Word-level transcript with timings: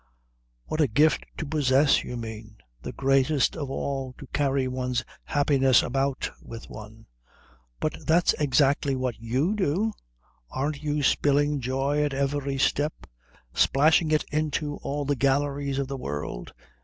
"What 0.65 0.81
a 0.81 0.87
gift 0.87 1.27
to 1.37 1.45
possess, 1.45 2.03
you 2.03 2.17
mean. 2.17 2.55
The 2.81 2.91
greatest 2.91 3.55
of 3.55 3.69
all. 3.69 4.15
To 4.17 4.25
carry 4.33 4.67
one's 4.67 5.05
happiness 5.25 5.83
about 5.83 6.31
with 6.41 6.67
one." 6.71 7.05
"But 7.79 8.07
that's 8.07 8.33
exactly 8.39 8.95
what 8.95 9.19
you 9.19 9.53
do. 9.55 9.93
Aren't 10.49 10.81
you 10.81 11.03
spilling 11.03 11.59
joy 11.61 12.01
at 12.03 12.15
every 12.15 12.57
step? 12.57 13.05
Splashing 13.53 14.09
it 14.09 14.23
into 14.31 14.77
all 14.77 15.05
the 15.05 15.15
galleries 15.15 15.77
of 15.77 15.87
the 15.87 15.97
world? 15.97 16.51